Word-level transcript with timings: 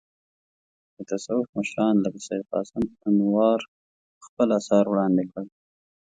د 0.95 0.97
تصوف 1.09 1.45
مشران 1.57 1.95
لکه 2.05 2.19
سید 2.27 2.43
قاسم 2.53 2.81
انوار 3.07 3.59
خپل 4.25 4.47
اثار 4.59 4.85
وړاندې 4.89 5.23
کړل. 5.31 5.47